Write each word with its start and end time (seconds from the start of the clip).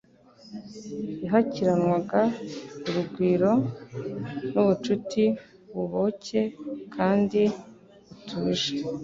Yahakiranwaga 1.23 2.21
urugwiro 2.87 3.51
n'ubucuti 4.53 5.23
buboncye 5.73 6.41
kandi 6.95 7.41
butuje, 8.07 8.69